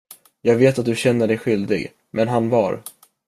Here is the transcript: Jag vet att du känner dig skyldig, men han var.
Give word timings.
Jag 0.41 0.55
vet 0.55 0.79
att 0.79 0.85
du 0.85 0.95
känner 0.95 1.27
dig 1.27 1.37
skyldig, 1.37 1.91
men 2.11 2.27
han 2.27 2.49
var. 2.49 2.83